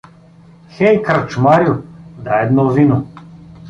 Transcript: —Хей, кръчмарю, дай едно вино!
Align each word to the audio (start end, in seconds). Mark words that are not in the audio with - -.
—Хей, 0.73 0.95
кръчмарю, 1.05 1.73
дай 2.25 2.43
едно 2.45 2.63
вино! 2.75 3.05